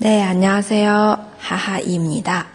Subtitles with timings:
[0.00, 2.46] 大家好，哈哈伊米哒。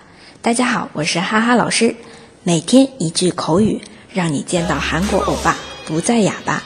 [0.42, 1.96] 大家好，我是哈哈老师。
[2.44, 3.82] 每天一句口语，
[4.14, 5.56] 让你见到韩国欧巴
[5.86, 6.64] 不再哑巴。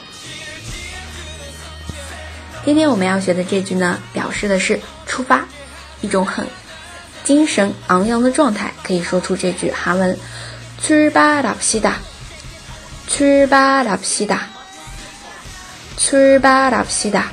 [2.64, 5.46] 今天我们要学的这句呢，表示的是出发，
[6.00, 6.46] 一种很
[7.24, 10.18] 精神昂扬的状态，可以说出这句韩文：
[10.80, 11.94] 출발합시 다，
[13.08, 14.38] 출발합시 다，
[15.96, 17.24] 출발합시 다。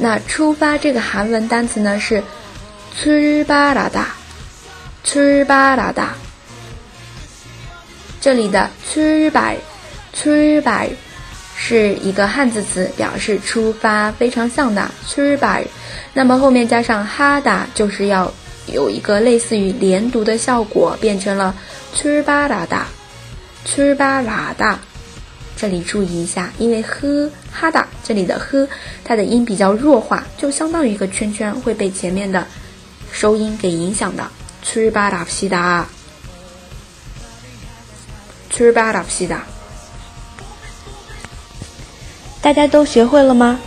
[0.00, 2.22] 那出发这个韩文单词呢是
[2.94, 4.04] 출발하 다，
[5.04, 6.08] 출발하 다。
[8.20, 9.56] 这里的출발
[10.12, 10.88] 출발
[11.56, 15.64] 是一个汉字词，表示出发，非常像的출발。
[16.12, 18.32] 那么后面加上哈다就是要
[18.66, 21.54] 有一个类似于连读的效果，变成了
[21.94, 22.82] 출발하 다，
[23.64, 24.76] 출발하 다。
[25.61, 28.67] 这里注意一下因为呵哈哒这里的呵
[29.03, 32.47] 它的音比较弱化就相当于一个圈圈会被前面的
[33.11, 34.27] 收音给影响的
[34.63, 35.85] 词巴达西达
[38.49, 39.43] 词巴达西达
[42.41, 43.59] 大家都学会了吗？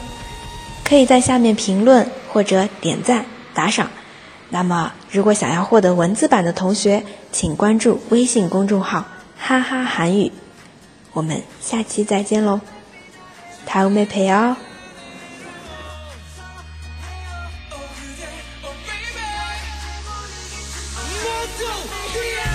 [0.85, 3.25] 可以在下面评论或者点赞
[3.55, 3.89] 打赏。
[4.49, 9.07] 那么如果想要获得文字版的同学请关注微信公众号
[9.39, 10.33] 哈哈韩语。
[11.14, 12.60] 我们下期再见喽，
[13.66, 14.56] 다음에봬요
[21.30, 21.68] One, two,
[22.14, 22.53] three,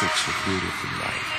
[0.00, 1.37] such a beautiful life.